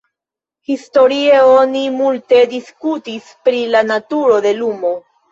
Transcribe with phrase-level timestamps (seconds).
[0.69, 4.95] Historie oni multe diskutis pri la naturo de lumo.